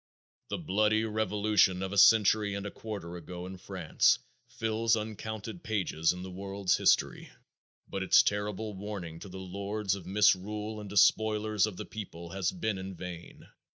[0.49, 6.11] The bloody revolution of a century and a quarter ago in France fills uncounted pages
[6.11, 7.29] in the world's history,
[7.87, 12.51] but its terrible warning to the lords of misrule and despoilers of the people has
[12.51, 13.47] been in vain.